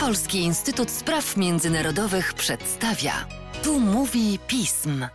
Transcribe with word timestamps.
Polski 0.00 0.38
Instytut 0.38 0.90
Spraw 0.90 1.36
Międzynarodowych 1.36 2.34
przedstawia. 2.34 3.12
Tu 3.64 3.80
mówi 3.80 4.38
pism. 4.46 5.06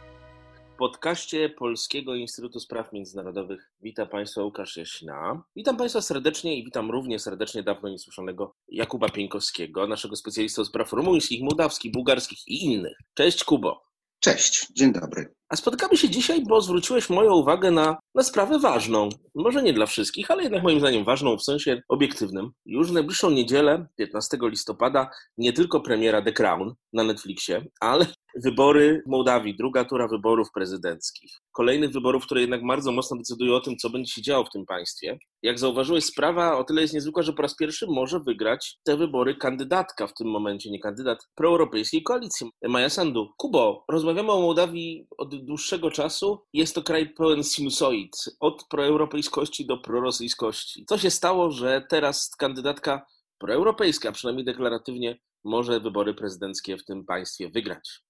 W 0.73 0.77
podcaście 0.77 1.50
Polskiego 1.50 2.16
Instytutu 2.16 2.59
Spraw 2.59 2.93
Międzynarodowych 2.93 3.72
witam 3.82 4.08
Państwa 4.08 4.43
Łukasz 4.43 4.78
Jaśna. 4.78 5.43
Witam 5.56 5.78
Państwa 5.78 6.01
serdecznie 6.01 6.58
i 6.58 6.66
witam 6.66 6.92
równie 6.92 7.20
serdecznie 7.20 7.64
dawno 7.64 7.90
niesłyszanego 7.90 8.55
Jakuba 8.68 9.09
Pieńkowskiego, 9.09 9.88
naszego 9.88 10.16
specjalistę 10.16 10.62
od 10.62 10.68
spraw 10.68 10.94
rumuńskich, 10.94 11.44
mołdawskich, 11.44 11.92
bułgarskich 11.92 12.48
i 12.48 12.66
innych. 12.66 12.98
Cześć 13.14 13.44
Kubo. 13.44 13.87
Cześć, 14.20 14.68
dzień 14.73 14.93
dobry. 14.93 15.34
A 15.49 15.55
spotykamy 15.55 15.97
się 15.97 16.09
dzisiaj, 16.09 16.43
bo 16.47 16.61
zwróciłeś 16.61 17.09
moją 17.09 17.34
uwagę 17.34 17.71
na, 17.71 17.97
na 18.16 18.23
sprawę 18.23 18.59
ważną. 18.59 19.09
Może 19.36 19.63
nie 19.63 19.73
dla 19.73 19.86
wszystkich, 19.86 20.31
ale 20.31 20.43
jednak 20.43 20.63
moim 20.63 20.79
zdaniem 20.79 21.05
ważną 21.05 21.38
w 21.38 21.43
sensie 21.43 21.81
obiektywnym. 21.88 22.52
Już 22.66 22.89
w 22.89 22.93
najbliższą 22.93 23.30
niedzielę, 23.30 23.88
15 23.95 24.38
listopada, 24.41 25.09
nie 25.38 25.53
tylko 25.53 25.81
premiera 25.81 26.22
The 26.22 26.34
Crown 26.34 26.73
na 26.94 27.03
Netflixie, 27.03 27.66
ale 27.80 28.05
wybory 28.35 29.02
w 29.05 29.09
Mołdawii, 29.09 29.58
druga 29.58 29.85
tura 29.85 30.08
wyborów 30.08 30.52
prezydenckich. 30.53 31.31
Kolejnych 31.57 31.91
wyborów, 31.91 32.25
które 32.25 32.41
jednak 32.41 32.66
bardzo 32.66 32.91
mocno 32.91 33.17
decydują 33.17 33.55
o 33.55 33.61
tym, 33.61 33.77
co 33.77 33.89
będzie 33.89 34.11
się 34.11 34.21
działo 34.21 34.45
w 34.45 34.49
tym 34.49 34.66
państwie. 34.66 35.20
Jak 35.41 35.59
zauważyłeś, 35.59 36.05
sprawa 36.05 36.57
o 36.57 36.63
tyle 36.63 36.81
jest 36.81 36.93
niezwykła, 36.93 37.23
że 37.23 37.33
po 37.33 37.41
raz 37.41 37.55
pierwszy 37.55 37.88
może 37.88 38.20
wygrać 38.20 38.80
te 38.83 38.97
wybory 38.97 39.35
kandydatka 39.35 40.07
w 40.07 40.13
tym 40.13 40.27
momencie, 40.27 40.71
nie 40.71 40.80
kandydat 40.80 41.27
proeuropejskiej 41.35 42.03
koalicji, 42.03 42.52
Maja 42.67 42.89
Sandu. 42.89 43.30
Kubo, 43.38 43.85
rozmawiamy 43.89 44.31
o 44.31 44.41
Mołdawii 44.41 45.07
od 45.17 45.45
dłuższego 45.45 45.91
czasu. 45.91 46.39
Jest 46.53 46.75
to 46.75 46.83
kraj 46.83 47.13
pełen 47.13 47.43
sinusoid, 47.43 48.25
od 48.39 48.63
proeuropejskości 48.69 49.66
do 49.66 49.77
prorosyjskości. 49.77 50.85
Co 50.89 50.97
się 50.97 51.09
stało, 51.09 51.52
że 51.52 51.85
teraz 51.89 52.35
kandydatka 52.35 53.05
proeuropejska, 53.38 54.11
przynajmniej 54.11 54.45
deklaratywnie, 54.45 55.19
może 55.44 55.80
wybory 55.80 56.13
prezydenckie 56.13 56.77
w 56.77 56.85
tym 56.85 57.05
państwie 57.05 57.49
wygrać? 57.49 58.02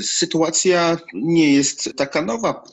Sytuacja 0.00 0.96
nie 1.14 1.54
jest 1.54 1.96
taka 1.96 2.22
nowa. 2.22 2.64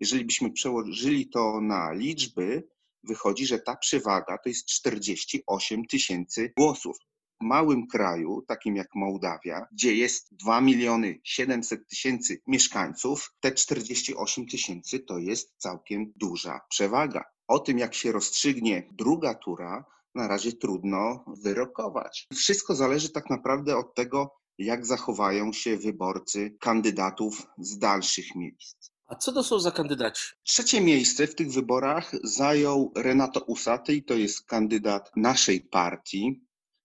Jeżeli 0.00 0.24
byśmy 0.24 0.52
przełożyli 0.52 1.28
to 1.28 1.60
na 1.60 1.92
liczby, 1.92 2.68
wychodzi, 3.02 3.46
że 3.46 3.58
ta 3.58 3.76
przewaga 3.76 4.38
to 4.38 4.48
jest 4.48 4.66
48 4.66 5.86
tysięcy 5.86 6.52
głosów. 6.56 6.96
W 7.40 7.44
małym 7.44 7.86
kraju, 7.86 8.42
takim 8.48 8.76
jak 8.76 8.94
Mołdawia, 8.94 9.66
gdzie 9.72 9.94
jest 9.94 10.34
2 10.34 10.60
miliony 10.60 11.20
700 11.24 11.88
tysięcy 11.88 12.42
mieszkańców, 12.46 13.34
te 13.40 13.52
48 13.52 14.46
tysięcy 14.46 15.00
to 15.00 15.18
jest 15.18 15.54
całkiem 15.58 16.12
duża 16.16 16.60
przewaga. 16.68 17.24
O 17.48 17.58
tym, 17.58 17.78
jak 17.78 17.94
się 17.94 18.12
rozstrzygnie 18.12 18.88
druga 18.92 19.34
tura, 19.34 19.84
na 20.14 20.28
razie 20.28 20.52
trudno 20.52 21.24
wyrokować. 21.26 22.26
Wszystko 22.34 22.74
zależy 22.74 23.10
tak 23.10 23.30
naprawdę 23.30 23.76
od 23.76 23.94
tego, 23.94 24.30
jak 24.58 24.86
zachowają 24.86 25.52
się 25.52 25.76
wyborcy 25.76 26.56
kandydatów 26.60 27.46
z 27.58 27.78
dalszych 27.78 28.34
miejsc. 28.34 28.90
A 29.10 29.14
co 29.14 29.32
to 29.32 29.42
są 29.42 29.60
za 29.60 29.70
kandydaci? 29.70 30.22
Trzecie 30.42 30.80
miejsce 30.80 31.26
w 31.26 31.34
tych 31.34 31.52
wyborach 31.52 32.12
zajął 32.24 32.92
Renato 32.96 33.40
Usaty, 33.40 34.02
to 34.02 34.14
jest 34.14 34.46
kandydat 34.46 35.10
naszej 35.16 35.60
partii, 35.60 36.40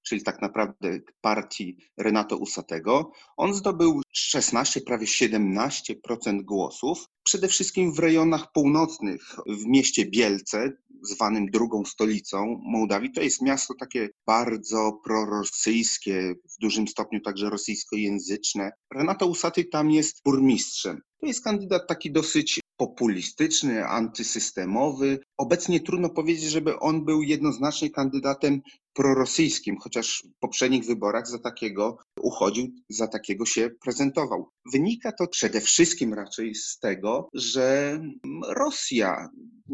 czyli 0.07 0.23
tak 0.23 0.41
naprawdę 0.41 0.99
partii 1.21 1.77
Renato 1.97 2.37
Usatego. 2.37 3.11
On 3.37 3.53
zdobył 3.53 4.01
16, 4.11 4.81
prawie 4.81 5.05
17% 5.05 6.41
głosów, 6.43 7.05
przede 7.23 7.47
wszystkim 7.47 7.93
w 7.93 7.99
rejonach 7.99 8.51
północnych, 8.51 9.21
w 9.47 9.65
mieście 9.65 10.05
Bielce, 10.05 10.71
zwanym 11.03 11.45
drugą 11.45 11.85
stolicą 11.85 12.61
Mołdawii. 12.63 13.11
To 13.11 13.21
jest 13.21 13.41
miasto 13.41 13.73
takie 13.79 14.09
bardzo 14.27 14.99
prorosyjskie, 15.03 16.35
w 16.55 16.61
dużym 16.61 16.87
stopniu 16.87 17.21
także 17.21 17.49
rosyjskojęzyczne. 17.49 18.71
Renato 18.93 19.27
Usaty 19.27 19.65
tam 19.65 19.91
jest 19.91 20.21
burmistrzem. 20.25 21.01
To 21.19 21.27
jest 21.27 21.43
kandydat 21.43 21.87
taki 21.87 22.11
dosyć 22.11 22.59
populistyczny, 22.77 23.85
antysystemowy. 23.85 25.19
Obecnie 25.37 25.79
trudno 25.79 26.09
powiedzieć, 26.09 26.49
żeby 26.49 26.79
on 26.79 27.05
był 27.05 27.21
jednoznacznie 27.21 27.89
kandydatem 27.89 28.61
prorosyjskim, 28.93 29.77
chociaż 29.77 30.23
w 30.35 30.39
poprzednich 30.39 30.85
wyborach 30.85 31.27
za 31.27 31.39
takiego 31.39 31.97
uchodził, 32.21 32.67
za 32.89 33.07
takiego 33.07 33.45
się 33.45 33.69
prezentował. 33.83 34.49
Wynika 34.73 35.11
to 35.11 35.27
przede 35.27 35.61
wszystkim 35.61 36.13
raczej 36.13 36.55
z 36.55 36.79
tego, 36.79 37.29
że 37.33 37.99
Rosja 38.47 39.29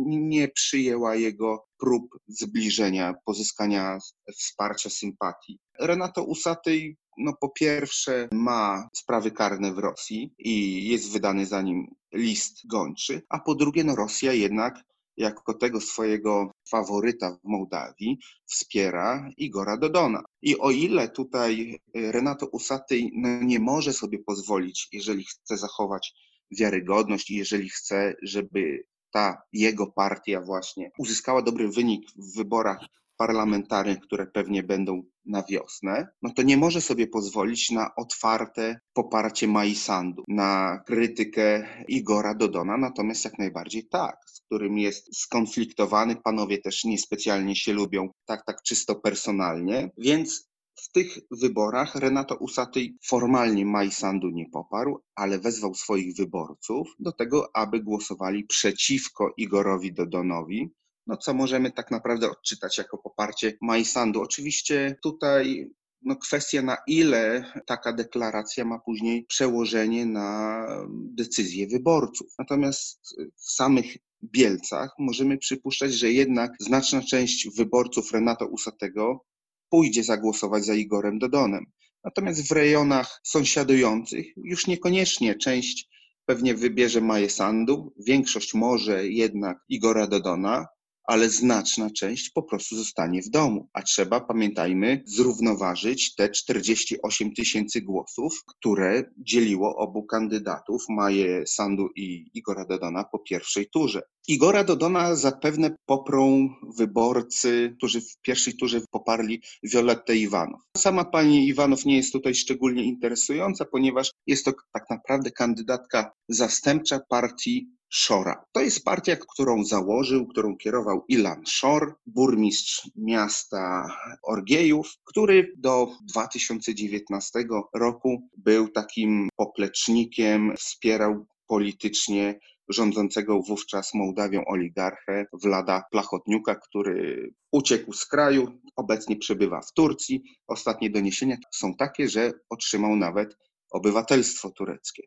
nie 0.06 0.48
przyjęła 0.48 1.16
jego 1.16 1.66
prób 1.80 2.18
zbliżenia, 2.28 3.14
pozyskania 3.26 3.98
wsparcia, 4.38 4.90
sympatii. 4.90 5.60
Renato 5.80 6.24
Usatej 6.24 6.98
no 7.18 7.34
po 7.42 7.50
pierwsze 7.50 8.30
ma 8.32 8.90
sprawy 8.94 9.32
karne 9.32 9.74
w 9.74 9.78
Rosji 9.78 10.34
i 10.38 10.88
jest 10.88 11.12
wydany 11.12 11.46
za 11.46 11.62
nim 11.62 11.96
list 12.14 12.68
gończy, 12.68 13.22
a 13.30 13.40
po 13.40 13.56
drugie 13.56 13.84
no 13.84 13.96
Rosja 13.96 14.34
jednak 14.34 14.84
jako 15.18 15.54
tego 15.54 15.82
swojego 15.82 16.52
faworyta 16.70 17.32
w 17.32 17.40
Mołdawii 17.44 18.20
wspiera 18.46 19.30
Igora 19.38 19.78
Dodona. 19.78 20.24
I 20.42 20.58
o 20.58 20.72
ile 20.72 21.10
tutaj 21.10 21.80
Renato 21.94 22.46
Usaty 22.46 23.10
no 23.14 23.44
nie 23.44 23.60
może 23.60 23.94
sobie 23.94 24.20
pozwolić, 24.20 24.88
jeżeli 24.92 25.24
chce 25.24 25.58
zachować 25.58 26.14
wiarygodność 26.60 27.32
i 27.32 27.36
jeżeli 27.36 27.70
chce, 27.70 28.16
żeby 28.22 28.84
ta 29.12 29.42
jego 29.54 29.88
partia 29.88 30.42
właśnie 30.42 30.92
uzyskała 30.98 31.42
dobry 31.42 31.68
wynik 31.68 32.12
w 32.16 32.36
wyborach 32.36 32.86
parlamentarnych, 33.22 34.00
które 34.00 34.28
pewnie 34.28 34.64
będą 34.64 35.04
na 35.26 35.44
wiosnę, 35.44 36.08
no 36.22 36.30
to 36.36 36.42
nie 36.42 36.58
może 36.58 36.82
sobie 36.82 37.08
pozwolić 37.08 37.72
na 37.72 37.96
otwarte 37.96 38.80
poparcie 38.94 39.48
Majsandu, 39.48 40.24
na 40.28 40.84
krytykę 40.86 41.68
Igora 41.88 42.36
Dodona, 42.36 42.78
natomiast 42.78 43.26
jak 43.26 43.40
najbardziej 43.40 43.88
tak, 43.88 44.16
z 44.28 44.42
którym 44.42 44.78
jest 44.78 45.18
skonfliktowany. 45.18 46.16
Panowie 46.16 46.58
też 46.58 46.84
niespecjalnie 46.84 47.56
się 47.56 47.74
lubią, 47.74 48.10
tak, 48.26 48.46
tak 48.46 48.62
czysto 48.64 48.96
personalnie, 48.96 49.90
więc 49.98 50.52
w 50.76 50.92
tych 50.92 51.18
wyborach 51.32 51.96
Renato 51.96 52.36
Usatyj 52.36 52.98
formalnie 53.08 53.66
Majsandu 53.66 54.30
nie 54.30 54.50
poparł, 54.50 55.00
ale 55.16 55.40
wezwał 55.40 55.74
swoich 55.74 56.16
wyborców 56.16 56.88
do 57.00 57.12
tego, 57.12 57.56
aby 57.56 57.80
głosowali 57.80 58.44
przeciwko 58.44 59.34
Igorowi 59.38 59.94
Dodonowi, 59.94 60.72
no 61.12 61.18
co 61.18 61.34
możemy 61.34 61.72
tak 61.72 61.92
naprawdę 61.92 62.32
odczytać 62.32 62.78
jako 62.78 62.98
poparcie 62.98 63.58
Majsandu. 63.62 64.22
Oczywiście 64.22 64.96
tutaj 65.04 65.70
no 66.02 66.16
kwestia, 66.16 66.62
na 66.62 66.78
ile 66.88 67.54
taka 67.68 67.94
deklaracja 67.94 68.66
ma 68.66 68.80
później 68.80 69.26
przełożenie 69.26 70.06
na 70.06 70.68
decyzje 70.90 71.68
wyborców. 71.68 72.28
Natomiast 72.40 73.00
w 73.38 73.52
samych 73.52 73.98
Bielcach 74.24 74.90
możemy 75.00 75.38
przypuszczać, 75.38 75.94
że 75.94 76.12
jednak 76.12 76.52
znaczna 76.60 77.02
część 77.02 77.50
wyborców 77.58 78.12
Renato 78.12 78.48
Usatego 78.48 79.26
pójdzie 79.70 80.04
zagłosować 80.04 80.66
za 80.66 80.74
Igorem 80.74 81.20
Dodonem. 81.20 81.66
Natomiast 82.04 82.48
w 82.48 82.52
rejonach 82.52 83.20
sąsiadujących 83.24 84.26
już 84.38 84.68
niekoniecznie 84.68 85.36
część 85.36 85.88
pewnie 86.26 86.56
wybierze 86.56 87.02
Majesandu, 87.02 87.94
większość 88.08 88.54
może 88.54 89.08
jednak 89.08 89.58
Igora 89.70 90.08
Dodona, 90.08 90.66
ale 91.04 91.30
znaczna 91.30 91.90
część 91.90 92.30
po 92.30 92.44
prostu 92.44 92.76
zostanie 92.76 93.22
w 93.22 93.30
domu. 93.30 93.70
A 93.74 93.82
trzeba, 93.82 94.20
pamiętajmy, 94.20 95.04
zrównoważyć 95.06 96.16
te 96.16 96.30
48 96.30 97.34
tysięcy 97.34 97.82
głosów, 97.82 98.44
które 98.48 99.04
dzieliło 99.18 99.76
obu 99.76 100.04
kandydatów, 100.04 100.84
Maję 100.90 101.48
Sandu 101.48 101.90
i 101.96 102.32
Igora 102.34 102.66
Dodona, 102.66 103.04
po 103.04 103.20
pierwszej 103.20 103.70
turze. 103.70 104.02
Igora 104.28 104.64
Dodona 104.64 105.16
zapewne 105.16 105.76
poprą 105.86 106.50
wyborcy, 106.78 107.74
którzy 107.78 108.02
w 108.02 108.18
pierwszej 108.22 108.54
turze 108.54 108.82
poparli 108.92 109.42
Violettę 109.64 110.18
Iwanow. 110.18 110.62
Sama 110.78 111.06
pani 111.06 111.48
Iwanow 111.48 111.86
nie 111.86 111.98
jest 111.98 112.12
tutaj 112.12 112.36
szczególnie 112.36 112.84
interesująca, 112.84 113.66
ponieważ 113.66 114.12
jest 114.28 114.46
to 114.46 114.54
tak 114.74 114.90
naprawdę 114.90 115.32
kandydatka 115.32 116.12
zastępcza 116.30 117.00
partii 117.10 117.70
Shora. 117.94 118.46
To 118.52 118.62
jest 118.62 118.84
partia, 118.84 119.16
którą 119.16 119.64
założył, 119.64 120.28
którą 120.28 120.58
kierował 120.58 121.06
Ilan 121.08 121.44
Shor, 121.46 121.96
burmistrz 122.06 122.90
miasta 122.96 123.86
Orgiejów, 124.24 124.94
który 125.04 125.54
do 125.58 125.88
2019 126.14 127.40
roku 127.76 128.30
był 128.38 128.68
takim 128.70 129.30
poplecznikiem, 129.36 130.54
wspierał 130.58 131.26
politycznie 131.48 132.40
rządzącego 132.70 133.42
wówczas 133.42 133.94
Mołdawią 133.94 134.46
oligarchę 134.46 135.26
Wlada 135.34 135.84
Plachotniuka, 135.92 136.56
który 136.56 137.30
uciekł 137.52 137.94
z 137.94 138.06
kraju, 138.06 138.60
obecnie 138.76 139.16
przebywa 139.16 139.62
w 139.62 139.74
Turcji. 139.74 140.24
Ostatnie 140.48 140.90
doniesienia 140.90 141.38
są 141.54 141.76
takie, 141.76 142.10
że 142.10 142.32
otrzymał 142.50 142.96
nawet 142.96 143.38
obywatelstwo 143.72 144.50
tureckie. 144.50 145.04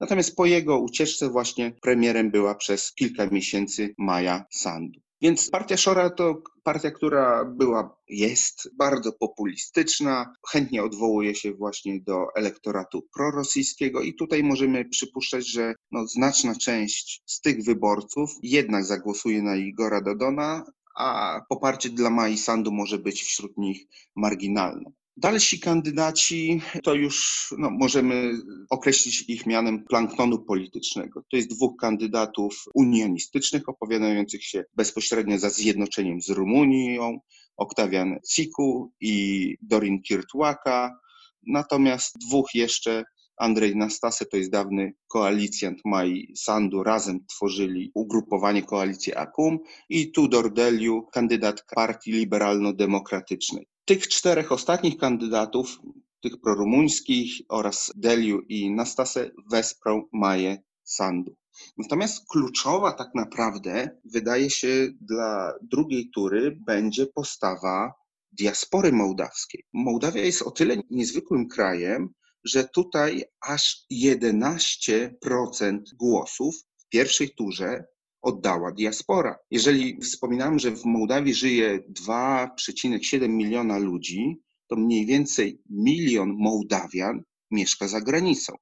Natomiast 0.00 0.36
po 0.36 0.46
jego 0.46 0.78
ucieczce 0.78 1.28
właśnie 1.28 1.72
premierem 1.82 2.30
była 2.30 2.54
przez 2.54 2.94
kilka 2.94 3.26
miesięcy 3.26 3.94
Maja 3.98 4.44
Sandu. 4.50 5.00
Więc 5.22 5.50
partia 5.50 5.76
Szora 5.76 6.10
to 6.10 6.42
partia, 6.62 6.90
która 6.90 7.44
była, 7.44 7.96
jest 8.08 8.70
bardzo 8.78 9.12
populistyczna, 9.12 10.32
chętnie 10.50 10.82
odwołuje 10.82 11.34
się 11.34 11.52
właśnie 11.52 12.00
do 12.00 12.26
elektoratu 12.36 13.08
prorosyjskiego 13.14 14.02
i 14.02 14.14
tutaj 14.14 14.42
możemy 14.42 14.84
przypuszczać, 14.84 15.48
że 15.48 15.74
no, 15.92 16.06
znaczna 16.06 16.54
część 16.54 17.22
z 17.26 17.40
tych 17.40 17.64
wyborców 17.64 18.30
jednak 18.42 18.84
zagłosuje 18.84 19.42
na 19.42 19.56
Igora 19.56 20.00
Dodona, 20.00 20.64
a 20.96 21.40
poparcie 21.48 21.90
dla 21.90 22.10
Mai 22.10 22.38
Sandu 22.38 22.72
może 22.72 22.98
być 22.98 23.22
wśród 23.22 23.56
nich 23.56 23.86
marginalne. 24.16 24.92
Dalsi 25.22 25.60
kandydaci 25.60 26.60
to 26.82 26.94
już 26.94 27.48
no, 27.58 27.70
możemy 27.70 28.32
określić 28.70 29.24
ich 29.28 29.46
mianem 29.46 29.84
planktonu 29.84 30.38
politycznego. 30.38 31.22
To 31.30 31.36
jest 31.36 31.50
dwóch 31.50 31.76
kandydatów 31.80 32.64
unionistycznych, 32.74 33.68
opowiadających 33.68 34.44
się 34.44 34.64
bezpośrednio 34.76 35.38
za 35.38 35.50
zjednoczeniem 35.50 36.22
z 36.22 36.30
Rumunią, 36.30 37.18
Oktawian 37.56 38.18
Ciku 38.28 38.92
i 39.00 39.56
Dorin 39.62 40.02
Kirtłaka. 40.02 40.98
Natomiast 41.46 42.18
dwóch 42.18 42.54
jeszcze 42.54 43.04
Andrzej 43.42 43.76
Nastase 43.76 44.26
to 44.26 44.36
jest 44.36 44.50
dawny 44.50 44.94
koalicjant 45.08 45.78
Mai 45.84 46.32
Sandu. 46.36 46.82
Razem 46.82 47.26
tworzyli 47.26 47.90
ugrupowanie 47.94 48.62
koalicji 48.62 49.14
AKUM 49.14 49.58
i 49.88 50.12
Tudor 50.12 50.52
Deliu, 50.52 51.06
kandydat 51.12 51.64
partii 51.74 52.12
liberalno-demokratycznej. 52.12 53.66
Tych 53.84 54.08
czterech 54.08 54.52
ostatnich 54.52 54.96
kandydatów, 54.96 55.78
tych 56.20 56.40
prorumuńskich 56.40 57.40
oraz 57.48 57.92
Deliu 57.96 58.40
i 58.48 58.70
Nastase 58.70 59.30
wesprą 59.50 60.02
Maję 60.12 60.62
Sandu. 60.84 61.36
Natomiast 61.78 62.28
kluczowa 62.28 62.92
tak 62.92 63.08
naprawdę 63.14 63.90
wydaje 64.04 64.50
się 64.50 64.88
dla 65.00 65.52
drugiej 65.62 66.10
tury 66.14 66.58
będzie 66.66 67.06
postawa 67.06 67.92
diaspory 68.32 68.92
mołdawskiej. 68.92 69.64
Mołdawia 69.72 70.22
jest 70.22 70.42
o 70.42 70.50
tyle 70.50 70.76
niezwykłym 70.90 71.48
krajem, 71.48 72.08
że 72.44 72.68
tutaj 72.68 73.24
aż 73.40 73.86
11% 73.92 75.78
głosów 75.94 76.54
w 76.78 76.88
pierwszej 76.88 77.30
turze 77.30 77.84
oddała 78.22 78.72
diaspora. 78.72 79.38
Jeżeli 79.50 79.98
wspominałem, 80.02 80.58
że 80.58 80.70
w 80.70 80.84
Mołdawii 80.84 81.34
żyje 81.34 81.78
2,7 81.78 83.28
miliona 83.28 83.78
ludzi, 83.78 84.40
to 84.68 84.76
mniej 84.76 85.06
więcej 85.06 85.62
milion 85.70 86.34
Mołdawian 86.38 87.22
mieszka 87.50 87.88
za 87.88 88.00
granicą. 88.00 88.52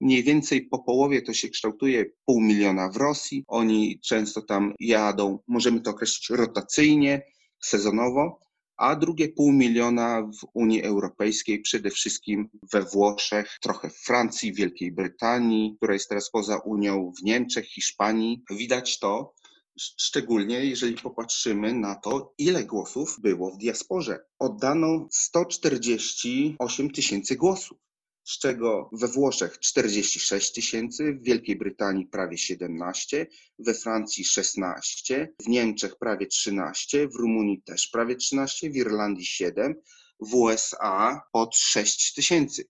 Mniej 0.00 0.22
więcej 0.22 0.66
po 0.66 0.78
połowie 0.78 1.22
to 1.22 1.32
się 1.32 1.48
kształtuje 1.48 2.04
pół 2.26 2.40
miliona 2.40 2.88
w 2.88 2.96
Rosji. 2.96 3.44
Oni 3.46 4.00
często 4.00 4.42
tam 4.42 4.74
jadą, 4.80 5.38
możemy 5.48 5.80
to 5.80 5.90
określić 5.90 6.30
rotacyjnie, 6.30 7.22
sezonowo, 7.62 8.40
a 8.80 8.96
drugie 8.96 9.28
pół 9.28 9.52
miliona 9.52 10.22
w 10.22 10.46
Unii 10.54 10.82
Europejskiej, 10.82 11.60
przede 11.60 11.90
wszystkim 11.90 12.48
we 12.72 12.82
Włoszech, 12.82 13.58
trochę 13.62 13.90
w 13.90 13.96
Francji, 13.96 14.52
Wielkiej 14.52 14.92
Brytanii, 14.92 15.74
która 15.76 15.92
jest 15.94 16.08
teraz 16.08 16.30
poza 16.30 16.58
Unią, 16.58 17.12
w 17.18 17.22
Niemczech, 17.22 17.66
Hiszpanii. 17.66 18.42
Widać 18.50 18.98
to, 18.98 19.34
szczególnie 19.78 20.64
jeżeli 20.64 20.94
popatrzymy 20.94 21.74
na 21.74 21.94
to, 21.94 22.34
ile 22.38 22.64
głosów 22.64 23.16
było 23.20 23.50
w 23.50 23.58
diasporze. 23.58 24.18
Oddano 24.38 25.08
148 25.10 26.90
tysięcy 26.90 27.36
głosów 27.36 27.78
z 28.24 28.38
czego 28.38 28.90
we 28.92 29.08
Włoszech 29.08 29.58
46 29.58 30.52
tysięcy, 30.52 31.14
w 31.14 31.24
Wielkiej 31.24 31.56
Brytanii 31.56 32.06
prawie 32.06 32.38
17, 32.38 33.26
we 33.58 33.74
Francji 33.74 34.24
16, 34.24 35.28
w 35.44 35.48
Niemczech 35.48 35.98
prawie 35.98 36.26
13, 36.26 37.08
w 37.08 37.14
Rumunii 37.14 37.62
też 37.62 37.88
prawie 37.88 38.16
13, 38.16 38.70
w 38.70 38.76
Irlandii 38.76 39.26
7, 39.26 39.74
w 40.20 40.34
USA 40.34 41.20
pod 41.32 41.56
6 41.56 42.14
tysięcy. 42.14 42.64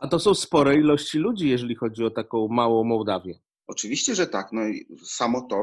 A 0.00 0.08
to 0.08 0.18
są 0.18 0.34
spore 0.34 0.76
ilości 0.76 1.18
ludzi, 1.18 1.48
jeżeli 1.48 1.74
chodzi 1.74 2.04
o 2.04 2.10
taką 2.10 2.48
małą 2.48 2.84
Mołdawię. 2.84 3.38
Oczywiście, 3.66 4.14
że 4.14 4.26
tak. 4.26 4.52
No 4.52 4.68
i 4.68 4.86
samo 5.04 5.40
to 5.40 5.56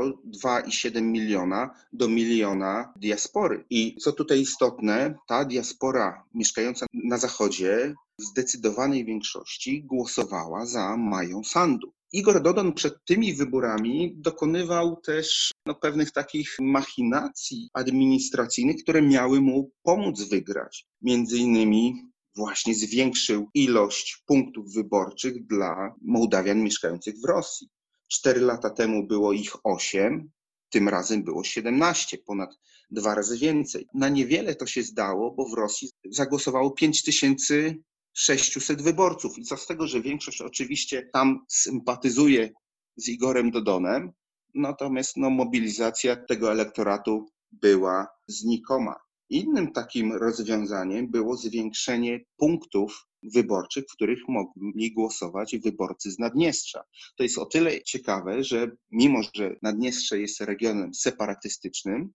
2,7 0.43 1.01
miliona 1.01 1.69
do 1.93 2.07
miliona 2.07 2.93
diaspory. 2.95 3.65
I 3.69 3.95
co 3.95 4.11
tutaj 4.11 4.41
istotne, 4.41 5.15
ta 5.27 5.45
diaspora 5.45 6.23
mieszkająca 6.33 6.85
na 6.93 7.17
zachodzie 7.17 7.93
w 8.19 8.23
zdecydowanej 8.23 9.05
większości 9.05 9.83
głosowała 9.83 10.65
za 10.65 10.97
Mają 10.97 11.43
Sandu. 11.43 11.93
Igor 12.13 12.41
Dodon 12.41 12.73
przed 12.73 13.05
tymi 13.05 13.33
wyborami 13.33 14.15
dokonywał 14.17 14.95
też 14.95 15.51
no, 15.65 15.75
pewnych 15.75 16.11
takich 16.11 16.55
machinacji 16.59 17.69
administracyjnych, 17.73 18.83
które 18.83 19.01
miały 19.01 19.41
mu 19.41 19.71
pomóc 19.83 20.21
wygrać. 20.21 20.85
Między 21.01 21.37
innymi 21.37 21.93
właśnie 22.35 22.75
zwiększył 22.75 23.49
ilość 23.53 24.23
punktów 24.25 24.73
wyborczych 24.73 25.47
dla 25.47 25.95
Mołdawian 26.01 26.63
mieszkających 26.63 27.15
w 27.15 27.25
Rosji. 27.25 27.69
Cztery 28.07 28.41
lata 28.41 28.69
temu 28.69 29.07
było 29.07 29.33
ich 29.33 29.65
osiem, 29.65 30.31
tym 30.69 30.89
razem 30.89 31.23
było 31.23 31.43
17, 31.43 32.17
ponad 32.17 32.49
dwa 32.91 33.15
razy 33.15 33.37
więcej. 33.37 33.87
Na 33.93 34.09
niewiele 34.09 34.55
to 34.55 34.65
się 34.65 34.83
zdało, 34.83 35.31
bo 35.31 35.49
w 35.49 35.53
Rosji 35.53 35.89
zagłosowało 36.11 36.71
5600 36.71 38.81
wyborców. 38.81 39.37
I 39.37 39.43
co 39.43 39.57
z 39.57 39.67
tego, 39.67 39.87
że 39.87 40.01
większość 40.01 40.41
oczywiście 40.41 41.09
tam 41.13 41.45
sympatyzuje 41.49 42.49
z 42.95 43.09
Igorem 43.09 43.51
Dodonem, 43.51 44.11
natomiast 44.55 45.17
no, 45.17 45.29
mobilizacja 45.29 46.15
tego 46.15 46.51
elektoratu 46.51 47.25
była 47.51 48.07
znikoma. 48.27 48.95
Innym 49.29 49.71
takim 49.71 50.13
rozwiązaniem 50.13 51.11
było 51.11 51.37
zwiększenie 51.37 52.19
punktów 52.37 53.07
wyborczych, 53.33 53.85
w 53.89 53.93
których 53.93 54.19
mogli 54.27 54.91
głosować 54.93 55.57
wyborcy 55.57 56.11
z 56.11 56.19
Naddniestrza. 56.19 56.83
To 57.15 57.23
jest 57.23 57.37
o 57.37 57.45
tyle 57.45 57.81
ciekawe, 57.81 58.43
że 58.43 58.71
mimo, 58.91 59.21
że 59.35 59.55
Naddniestrze 59.61 60.19
jest 60.19 60.41
regionem 60.41 60.93
separatystycznym, 60.93 62.13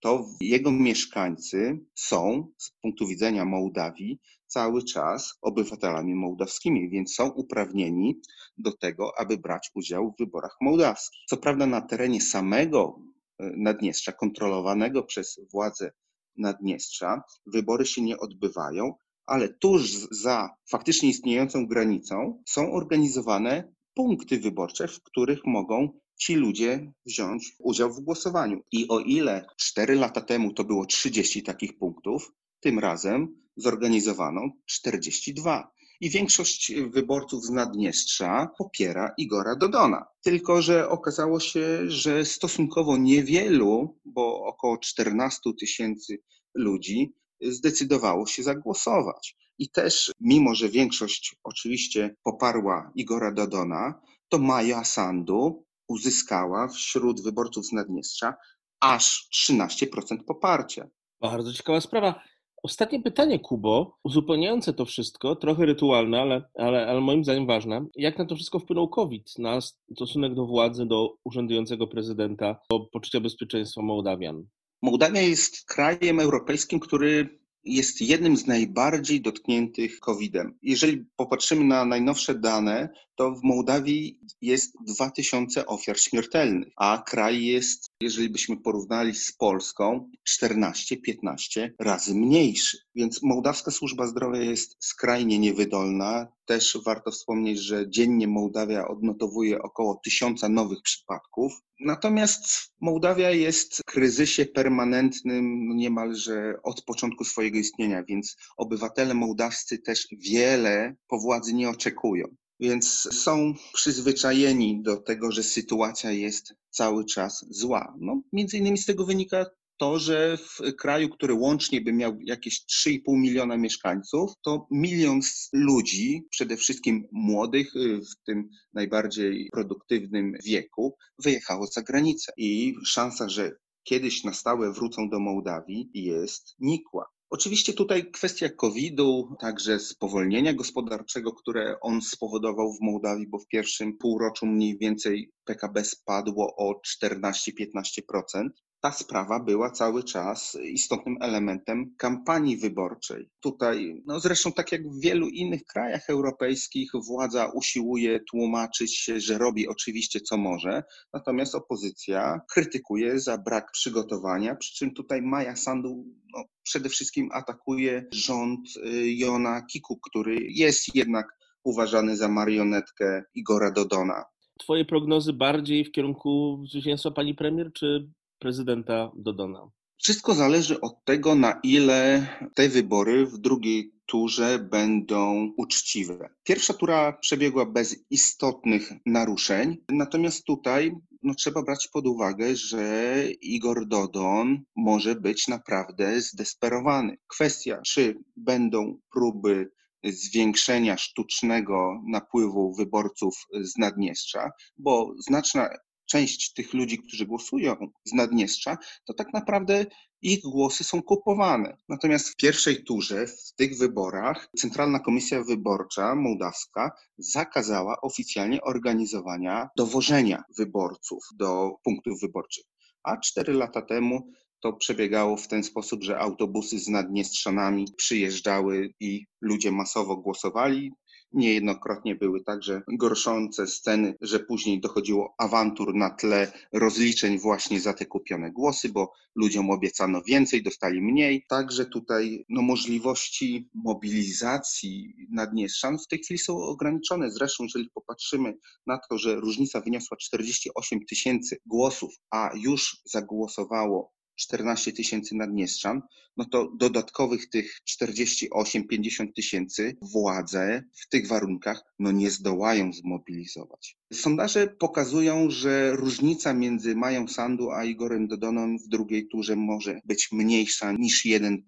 to 0.00 0.26
jego 0.40 0.72
mieszkańcy 0.72 1.80
są 1.94 2.52
z 2.58 2.70
punktu 2.82 3.06
widzenia 3.06 3.44
Mołdawii 3.44 4.20
cały 4.46 4.84
czas 4.84 5.38
obywatelami 5.40 6.14
mołdawskimi, 6.14 6.90
więc 6.90 7.14
są 7.14 7.28
uprawnieni 7.28 8.20
do 8.58 8.72
tego, 8.72 9.18
aby 9.18 9.38
brać 9.38 9.70
udział 9.74 10.12
w 10.12 10.18
wyborach 10.18 10.56
mołdawskich. 10.60 11.20
Co 11.28 11.36
prawda 11.36 11.66
na 11.66 11.80
terenie 11.80 12.20
samego 12.20 13.00
e, 13.38 13.52
Naddniestrza, 13.56 14.12
kontrolowanego 14.12 15.02
przez 15.02 15.40
władze 15.52 15.92
Naddniestrza, 16.36 17.22
wybory 17.46 17.86
się 17.86 18.02
nie 18.02 18.18
odbywają, 18.18 18.94
ale 19.30 19.48
tuż 19.48 19.90
za 20.10 20.50
faktycznie 20.70 21.08
istniejącą 21.08 21.66
granicą 21.66 22.42
są 22.46 22.72
organizowane 22.72 23.72
punkty 23.94 24.38
wyborcze, 24.38 24.88
w 24.88 25.02
których 25.02 25.46
mogą 25.46 26.00
ci 26.20 26.34
ludzie 26.34 26.92
wziąć 27.06 27.56
udział 27.58 27.92
w 27.92 28.00
głosowaniu. 28.00 28.60
I 28.72 28.88
o 28.88 29.00
ile 29.00 29.46
4 29.56 29.94
lata 29.94 30.20
temu 30.20 30.52
to 30.52 30.64
było 30.64 30.86
30 30.86 31.42
takich 31.42 31.78
punktów, 31.78 32.32
tym 32.60 32.78
razem 32.78 33.36
zorganizowano 33.56 34.40
42. 34.66 35.70
I 36.00 36.10
większość 36.10 36.72
wyborców 36.74 37.44
z 37.44 37.50
Naddniestrza 37.50 38.50
popiera 38.58 39.14
Igora 39.18 39.56
Dodona. 39.56 40.04
Tylko, 40.22 40.62
że 40.62 40.88
okazało 40.88 41.40
się, 41.40 41.90
że 41.90 42.24
stosunkowo 42.24 42.96
niewielu, 42.96 43.98
bo 44.04 44.44
około 44.44 44.78
14 44.78 45.40
tysięcy 45.60 46.22
ludzi, 46.54 47.12
zdecydowało 47.42 48.26
się 48.26 48.42
zagłosować. 48.42 49.36
I 49.58 49.70
też, 49.70 50.12
mimo 50.20 50.54
że 50.54 50.68
większość 50.68 51.36
oczywiście 51.44 52.16
poparła 52.24 52.92
Igora 52.94 53.32
Dodona, 53.32 54.00
to 54.28 54.38
Maja 54.38 54.84
Sandu 54.84 55.64
uzyskała 55.88 56.68
wśród 56.68 57.22
wyborców 57.22 57.66
z 57.66 57.72
Naddniestrza 57.72 58.34
aż 58.80 59.28
13% 59.48 60.24
poparcia. 60.26 60.88
Bardzo 61.20 61.52
ciekawa 61.52 61.80
sprawa. 61.80 62.22
Ostatnie 62.62 63.02
pytanie, 63.02 63.38
Kubo, 63.38 63.98
uzupełniające 64.04 64.72
to 64.72 64.84
wszystko, 64.84 65.36
trochę 65.36 65.66
rytualne, 65.66 66.20
ale, 66.20 66.42
ale, 66.54 66.86
ale 66.86 67.00
moim 67.00 67.24
zdaniem 67.24 67.46
ważne. 67.46 67.86
Jak 67.96 68.18
na 68.18 68.26
to 68.26 68.36
wszystko 68.36 68.58
wpłynął 68.58 68.88
COVID, 68.88 69.38
na 69.38 69.60
stosunek 69.94 70.34
do 70.34 70.46
władzy, 70.46 70.86
do 70.86 71.14
urzędującego 71.24 71.86
prezydenta, 71.86 72.56
do 72.70 72.80
poczucia 72.80 73.20
bezpieczeństwa 73.20 73.82
Mołdawian? 73.82 74.44
Mołdawia 74.82 75.20
jest 75.20 75.64
krajem 75.64 76.20
europejskim, 76.20 76.80
który 76.80 77.40
jest 77.64 78.00
jednym 78.00 78.36
z 78.36 78.46
najbardziej 78.46 79.20
dotkniętych 79.20 80.00
COVID-em. 80.00 80.58
Jeżeli 80.62 81.04
popatrzymy 81.16 81.64
na 81.64 81.84
najnowsze 81.84 82.34
dane, 82.34 82.88
to 83.20 83.30
w 83.30 83.42
Mołdawii 83.42 84.20
jest 84.40 84.76
2000 84.86 85.66
ofiar 85.66 86.00
śmiertelnych, 86.00 86.72
a 86.76 87.02
kraj 87.06 87.44
jest, 87.44 87.86
jeżeli 88.02 88.30
byśmy 88.30 88.56
porównali 88.56 89.14
z 89.14 89.32
Polską, 89.32 90.10
14-15 90.28 91.70
razy 91.78 92.14
mniejszy. 92.14 92.78
Więc 92.94 93.22
mołdawska 93.22 93.70
służba 93.70 94.06
zdrowia 94.06 94.40
jest 94.40 94.76
skrajnie 94.78 95.38
niewydolna. 95.38 96.28
Też 96.44 96.78
warto 96.84 97.10
wspomnieć, 97.10 97.58
że 97.58 97.90
dziennie 97.90 98.28
Mołdawia 98.28 98.88
odnotowuje 98.88 99.62
około 99.62 100.00
tysiąca 100.04 100.48
nowych 100.48 100.82
przypadków. 100.82 101.52
Natomiast 101.80 102.44
Mołdawia 102.80 103.30
jest 103.30 103.76
w 103.76 103.84
kryzysie 103.84 104.46
permanentnym 104.46 105.76
niemalże 105.76 106.54
od 106.62 106.82
początku 106.82 107.24
swojego 107.24 107.58
istnienia, 107.58 108.04
więc 108.04 108.36
obywatele 108.56 109.14
mołdawscy 109.14 109.78
też 109.78 110.08
wiele 110.12 110.96
po 111.08 111.18
władzy 111.18 111.54
nie 111.54 111.70
oczekują. 111.70 112.24
Więc 112.60 113.08
są 113.12 113.54
przyzwyczajeni 113.72 114.82
do 114.82 114.96
tego, 114.96 115.32
że 115.32 115.42
sytuacja 115.42 116.10
jest 116.10 116.54
cały 116.70 117.04
czas 117.04 117.46
zła. 117.50 117.94
No, 118.00 118.22
między 118.32 118.58
innymi 118.58 118.78
z 118.78 118.86
tego 118.86 119.04
wynika 119.04 119.46
to, 119.76 119.98
że 119.98 120.36
w 120.36 120.76
kraju, 120.78 121.08
który 121.08 121.34
łącznie 121.34 121.80
by 121.80 121.92
miał 121.92 122.18
jakieś 122.20 122.64
3,5 122.86 123.00
miliona 123.08 123.56
mieszkańców, 123.56 124.30
to 124.42 124.66
milion 124.70 125.20
ludzi, 125.52 126.26
przede 126.30 126.56
wszystkim 126.56 127.08
młodych, 127.12 127.76
y, 127.76 128.00
w 128.00 128.24
tym 128.26 128.48
najbardziej 128.72 129.48
produktywnym 129.52 130.32
wieku, 130.44 130.96
wyjechało 131.18 131.66
za 131.66 131.82
granicę. 131.82 132.32
I 132.36 132.74
szansa, 132.84 133.28
że 133.28 133.52
kiedyś 133.82 134.24
na 134.24 134.32
stałe 134.32 134.72
wrócą 134.72 135.08
do 135.08 135.20
Mołdawii 135.20 135.90
jest 135.94 136.54
nikła. 136.58 137.06
Oczywiście 137.32 137.72
tutaj 137.72 138.10
kwestia 138.10 138.48
COVID-u, 138.48 139.36
także 139.40 139.78
spowolnienia 139.78 140.54
gospodarczego, 140.54 141.32
które 141.32 141.80
on 141.80 142.02
spowodował 142.02 142.72
w 142.72 142.80
Mołdawii, 142.80 143.28
bo 143.28 143.38
w 143.38 143.46
pierwszym 143.46 143.98
półroczu 143.98 144.46
mniej 144.46 144.78
więcej 144.78 145.32
PKB 145.44 145.84
spadło 145.84 146.54
o 146.56 146.80
14-15% 147.04 148.48
ta 148.80 148.92
sprawa 148.92 149.40
była 149.40 149.70
cały 149.70 150.04
czas 150.04 150.58
istotnym 150.64 151.16
elementem 151.20 151.94
kampanii 151.98 152.56
wyborczej. 152.56 153.30
Tutaj, 153.40 154.02
no 154.06 154.20
zresztą 154.20 154.52
tak 154.52 154.72
jak 154.72 154.88
w 154.88 155.00
wielu 155.00 155.28
innych 155.28 155.64
krajach 155.64 156.10
europejskich, 156.10 156.90
władza 157.08 157.50
usiłuje 157.54 158.20
tłumaczyć 158.30 158.98
się, 158.98 159.20
że 159.20 159.38
robi 159.38 159.68
oczywiście 159.68 160.20
co 160.20 160.36
może, 160.36 160.82
natomiast 161.12 161.54
opozycja 161.54 162.40
krytykuje 162.52 163.20
za 163.20 163.38
brak 163.38 163.70
przygotowania, 163.72 164.54
przy 164.54 164.74
czym 164.74 164.94
tutaj 164.94 165.22
Maja 165.22 165.56
Sandu 165.56 166.04
no, 166.36 166.44
przede 166.62 166.88
wszystkim 166.88 167.28
atakuje 167.32 168.06
rząd 168.12 168.60
y, 168.76 169.12
Jona 169.12 169.62
Kiku, 169.62 169.98
który 170.10 170.36
jest 170.40 170.94
jednak 170.94 171.26
uważany 171.64 172.16
za 172.16 172.28
marionetkę 172.28 173.22
Igora 173.34 173.70
Dodona. 173.70 174.24
Twoje 174.58 174.84
prognozy 174.84 175.32
bardziej 175.32 175.84
w 175.84 175.92
kierunku 175.92 176.62
zwycięstwa 176.70 177.10
pani 177.10 177.34
premier, 177.34 177.72
czy 177.72 178.10
prezydenta 178.40 179.12
Dodona? 179.16 179.70
Wszystko 180.02 180.34
zależy 180.34 180.80
od 180.80 181.04
tego, 181.04 181.34
na 181.34 181.60
ile 181.62 182.26
te 182.54 182.68
wybory 182.68 183.26
w 183.26 183.38
drugiej 183.38 183.92
turze 184.06 184.58
będą 184.58 185.52
uczciwe. 185.56 186.28
Pierwsza 186.42 186.74
tura 186.74 187.12
przebiegła 187.12 187.66
bez 187.66 188.04
istotnych 188.10 188.92
naruszeń, 189.06 189.76
natomiast 189.88 190.44
tutaj 190.44 190.92
no, 191.22 191.34
trzeba 191.34 191.62
brać 191.62 191.88
pod 191.92 192.06
uwagę, 192.06 192.56
że 192.56 193.24
Igor 193.40 193.86
Dodon 193.86 194.62
może 194.76 195.14
być 195.14 195.48
naprawdę 195.48 196.20
zdesperowany. 196.20 197.16
Kwestia, 197.26 197.80
czy 197.86 198.18
będą 198.36 198.98
próby 199.12 199.70
zwiększenia 200.04 200.96
sztucznego 200.96 202.02
napływu 202.08 202.74
wyborców 202.74 203.34
z 203.60 203.78
Naddniestrza, 203.78 204.50
bo 204.78 205.14
znaczna 205.18 205.68
część 206.10 206.52
tych 206.52 206.74
ludzi, 206.74 206.98
którzy 206.98 207.26
głosują 207.26 207.76
z 208.04 208.12
Naddniestrza, 208.12 208.78
to 209.04 209.14
tak 209.14 209.32
naprawdę 209.32 209.86
ich 210.22 210.40
głosy 210.40 210.84
są 210.84 211.02
kupowane. 211.02 211.76
Natomiast 211.88 212.28
w 212.28 212.36
pierwszej 212.36 212.84
turze, 212.84 213.26
w 213.26 213.52
tych 213.56 213.78
wyborach, 213.78 214.48
Centralna 214.58 214.98
Komisja 214.98 215.42
Wyborcza 215.42 216.14
Mołdawska 216.14 216.90
zakazała 217.18 218.00
oficjalnie 218.00 218.62
organizowania 218.62 219.68
dowożenia 219.76 220.42
wyborców 220.58 221.24
do 221.36 221.70
punktów 221.84 222.20
wyborczych. 222.20 222.64
A 223.02 223.16
cztery 223.16 223.52
lata 223.52 223.82
temu 223.82 224.30
to 224.60 224.72
przebiegało 224.72 225.36
w 225.36 225.48
ten 225.48 225.64
sposób, 225.64 226.04
że 226.04 226.18
autobusy 226.18 226.78
z 226.78 226.88
Naddniestrzanami 226.88 227.86
przyjeżdżały 227.96 228.94
i 229.00 229.26
ludzie 229.40 229.72
masowo 229.72 230.16
głosowali. 230.16 230.92
Niejednokrotnie 231.32 232.14
były 232.14 232.44
także 232.44 232.82
gorszące 232.88 233.66
sceny, 233.66 234.14
że 234.20 234.40
później 234.40 234.80
dochodziło 234.80 235.34
awantur 235.38 235.94
na 235.94 236.10
tle 236.10 236.52
rozliczeń 236.72 237.38
właśnie 237.38 237.80
za 237.80 237.92
te 237.92 238.06
kupione 238.06 238.50
głosy, 238.52 238.88
bo 238.88 239.12
ludziom 239.34 239.70
obiecano 239.70 240.22
więcej, 240.22 240.62
dostali 240.62 241.02
mniej. 241.02 241.44
Także 241.48 241.86
tutaj 241.86 242.44
no, 242.48 242.62
możliwości 242.62 243.68
mobilizacji 243.74 245.14
Naddniestrzan 245.30 245.98
w 245.98 246.06
tej 246.06 246.18
chwili 246.18 246.38
są 246.38 246.56
ograniczone. 246.56 247.30
Zresztą, 247.30 247.64
jeżeli 247.64 247.90
popatrzymy 247.94 248.54
na 248.86 248.98
to, 248.98 249.18
że 249.18 249.36
różnica 249.36 249.80
wyniosła 249.80 250.16
48 250.16 250.98
tysięcy 251.08 251.56
głosów, 251.66 252.14
a 252.30 252.50
już 252.54 253.00
zagłosowało 253.04 254.12
14 254.40 254.92
tysięcy 254.92 255.34
Naddniestrzan, 255.34 256.02
no 256.36 256.44
to 256.44 256.72
dodatkowych 256.76 257.48
tych 257.48 257.78
48-50 258.02 259.32
tysięcy 259.36 259.96
władze 260.12 260.82
w 260.92 261.08
tych 261.08 261.28
warunkach 261.28 261.84
no 261.98 262.12
nie 262.12 262.30
zdołają 262.30 262.92
zmobilizować. 262.92 263.96
Sondaże 264.12 264.66
pokazują, 264.66 265.50
że 265.50 265.92
różnica 265.96 266.54
między 266.54 266.94
Mają 266.94 267.28
Sandu 267.28 267.70
a 267.70 267.84
Igorem 267.84 268.28
Dodonem 268.28 268.78
w 268.78 268.88
drugiej 268.88 269.28
turze 269.28 269.56
może 269.56 270.00
być 270.04 270.28
mniejsza 270.32 270.92
niż 270.92 271.24
1%. 271.24 271.58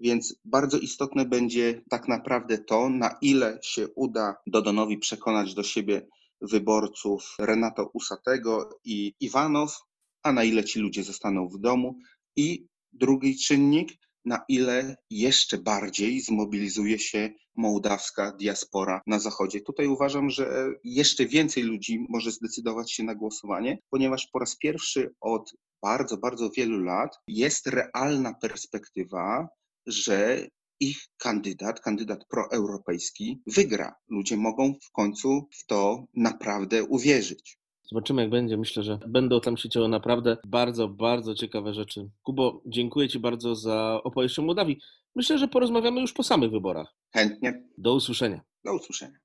Więc 0.00 0.34
bardzo 0.44 0.78
istotne 0.78 1.24
będzie 1.24 1.82
tak 1.90 2.08
naprawdę 2.08 2.58
to, 2.58 2.88
na 2.88 3.18
ile 3.22 3.58
się 3.62 3.88
uda 3.88 4.36
Dodonowi 4.46 4.98
przekonać 4.98 5.54
do 5.54 5.62
siebie 5.62 6.06
wyborców 6.40 7.36
Renato 7.40 7.90
Usatego 7.92 8.70
i 8.84 9.14
Iwanow, 9.20 9.78
a 10.28 10.32
na 10.32 10.44
ile 10.44 10.64
ci 10.64 10.78
ludzie 10.78 11.02
zostaną 11.02 11.48
w 11.48 11.58
domu. 11.58 11.98
I 12.36 12.66
drugi 12.92 13.38
czynnik, 13.38 13.92
na 14.24 14.44
ile 14.48 14.96
jeszcze 15.10 15.58
bardziej 15.58 16.20
zmobilizuje 16.20 16.98
się 16.98 17.30
mołdawska 17.56 18.32
diaspora 18.32 19.00
na 19.06 19.18
Zachodzie. 19.18 19.60
Tutaj 19.60 19.86
uważam, 19.86 20.30
że 20.30 20.68
jeszcze 20.84 21.26
więcej 21.26 21.62
ludzi 21.62 22.06
może 22.08 22.30
zdecydować 22.30 22.92
się 22.92 23.02
na 23.04 23.14
głosowanie, 23.14 23.78
ponieważ 23.90 24.28
po 24.32 24.38
raz 24.38 24.56
pierwszy 24.56 25.14
od 25.20 25.52
bardzo, 25.82 26.16
bardzo 26.16 26.50
wielu 26.50 26.78
lat 26.78 27.18
jest 27.28 27.66
realna 27.66 28.34
perspektywa, 28.34 29.48
że 29.86 30.46
ich 30.80 30.98
kandydat, 31.16 31.80
kandydat 31.80 32.24
proeuropejski 32.28 33.42
wygra. 33.46 33.94
Ludzie 34.08 34.36
mogą 34.36 34.74
w 34.82 34.90
końcu 34.92 35.48
w 35.52 35.66
to 35.66 36.04
naprawdę 36.14 36.84
uwierzyć. 36.84 37.57
Zobaczymy, 37.90 38.22
jak 38.22 38.30
będzie. 38.30 38.56
Myślę, 38.56 38.82
że 38.82 38.98
będą 39.06 39.40
tam 39.40 39.56
się 39.56 39.68
działy 39.68 39.88
naprawdę 39.88 40.36
bardzo, 40.46 40.88
bardzo 40.88 41.34
ciekawe 41.34 41.74
rzeczy. 41.74 42.10
Kubo, 42.22 42.62
dziękuję 42.66 43.08
Ci 43.08 43.18
bardzo 43.18 43.54
za 43.54 44.00
opowieść 44.04 44.38
o 44.38 44.42
Mołdawii. 44.42 44.80
Myślę, 45.14 45.38
że 45.38 45.48
porozmawiamy 45.48 46.00
już 46.00 46.12
po 46.12 46.22
samych 46.22 46.50
wyborach. 46.50 46.94
Chętnie. 47.12 47.62
Do 47.78 47.94
usłyszenia. 47.94 48.40
Do 48.64 48.74
usłyszenia. 48.74 49.18